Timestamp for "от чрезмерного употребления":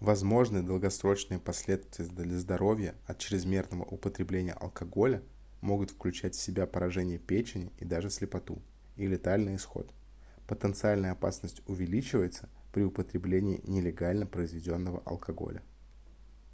3.06-4.52